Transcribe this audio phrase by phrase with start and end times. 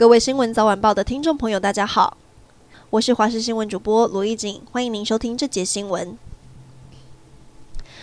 [0.00, 2.16] 各位新闻早晚报的听众朋友，大家好，
[2.88, 6.16] 我是华视新闻主播罗艺锦，欢迎您收听这节新闻。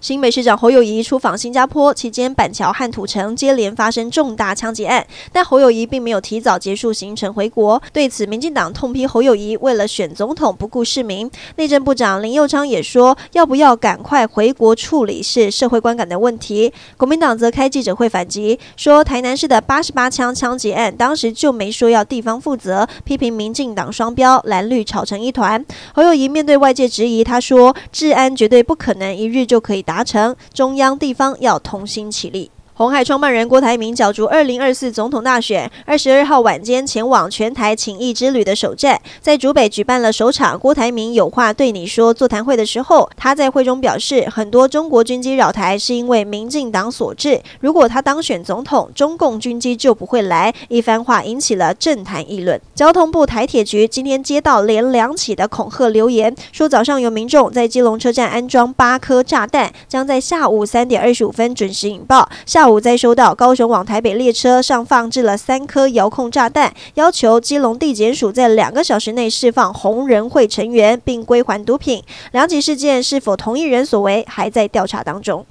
[0.00, 7.82] 新北市长侯友谊出访新加坡期间，板桥和土城接连发生重大枪击案，但侯友谊并没有提早结束行程回国。
[7.92, 11.28] 对此，民进党痛批侯友宜为了选总统不顾市民。
[11.56, 16.72] 内政部长林佑昌也说，要不要赶快回国处理是社会观感的问题。
[16.96, 25.64] 国民党则开记者会反击，说台南市的八十八枪枪击案当时就没说要地方负责，批评民进党双标，蓝绿吵成一团。
[25.92, 32.50] 侯友宜面对外界质疑，他说，治安绝对不可能一日就可以达成，中央地方要同心齐力。
[32.78, 50.54] 红海创办人郭台铭角逐二零二四总统大选，二十二号晚间前往全台情谊之旅的首站，在竹北举办了首场郭台铭有话对你说座谈会的时候，他在会中表示，很多中国军机扰台是因为民进党所致，如果他当选总统，中共军机就不会来。
[50.68, 52.60] 一番话引起了政坛议论。
[52.76, 62.28] 交通部台铁局今天接到连两起的恐吓留言，说早上有民众在基隆车站安装八颗炸弹，将在下午三点二十五分准时引爆。
[62.46, 72.02] 下午再收到高雄往台北列车上放置了三颗遥控炸弹，要求基隆地检署在两个小时内释放红人会成员，并归还毒品。
[72.32, 75.44] 两起事件是否同一人所为，还在调查当中。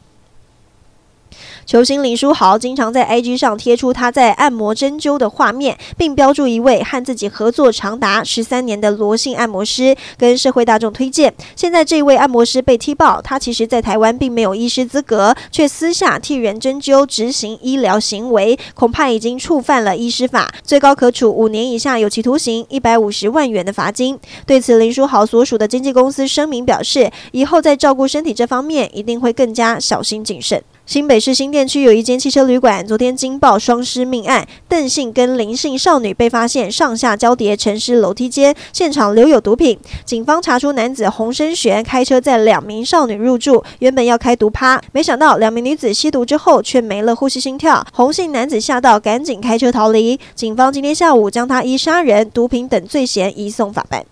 [1.67, 11.33] 球星林书豪经常在 IG 上贴出他在按摩针灸的画面，并标注一位和自己合作长达十三年的罗姓按摩师，跟社会大众推荐。
[11.57, 24.17] 现在这位按摩师被踢爆，他其实在台湾并没有医师资格，却私下替人针灸执行医疗行为，恐怕已经触犯了医师法，最高可处五年以下有期徒刑、一百五十万元的罚金。
[24.45, 30.63] 对此，林书豪所属的经纪公司声明表示，以后在照顾身体这方面一定会更加小心谨慎。
[30.87, 39.77] 新北市新店区有一间汽车旅馆，昨天惊爆双尸命案，邓姓跟林姓少女被发现上下交叠沉尸楼梯间，现场留有毒品。
[40.05, 50.17] 警方查出男子洪生玄开车载两名少女入住，原本要开毒趴，没想到两名女子吸毒之后却没了呼吸心跳，洪姓男子吓到赶紧开车逃离。
[50.35, 54.05] 警方今天下午将他依杀人、毒品等罪嫌移送法办。